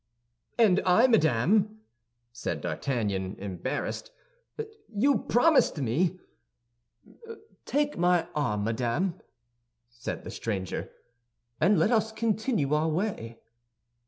[0.57, 1.81] "And I, madame!"
[2.33, 4.09] said D'Artagnan, embarrassed;
[4.91, 6.17] "you promised me—"
[7.65, 9.21] "Take my arm, madame,"
[9.91, 10.89] said the stranger,
[11.59, 13.37] "and let us continue our way."